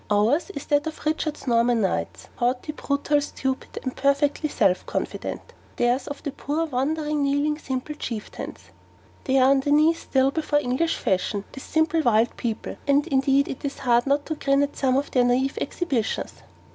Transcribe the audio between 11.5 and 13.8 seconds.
these simple, wild people; and indeed it is